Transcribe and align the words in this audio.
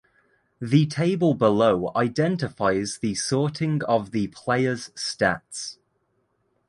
The 0.59 0.87
table 0.87 1.35
below 1.35 1.91
identifies 1.95 2.97
the 3.03 3.13
sorting 3.13 3.83
of 3.83 4.09
the 4.09 4.29
players 4.29 4.89
stats. 4.95 5.77